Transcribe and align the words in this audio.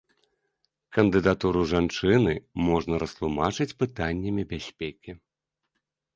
Кандыдатуру 0.95 1.61
жанчыны 1.73 2.33
можна 2.71 2.93
растлумачыць 3.05 3.77
пытаннямі 3.83 4.43
бяспекі. 4.57 5.11